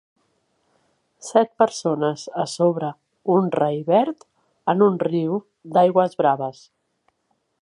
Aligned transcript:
set 1.27 1.51
persones 1.63 2.23
a 2.45 2.47
sobre 2.55 2.91
un 3.35 3.53
rai 3.59 3.79
verd 3.93 4.29
en 4.75 4.85
un 4.89 5.01
riu 5.11 5.41
d'aigües 5.77 6.23
braves. 6.25 6.69